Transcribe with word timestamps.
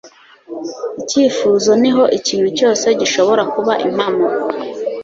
icyifuzo 1.01 1.71
niho 1.81 2.03
ikintu 2.17 2.49
cyose 2.57 2.85
gishobora 2.99 3.43
kuba 3.53 3.73
impamo 3.87 4.27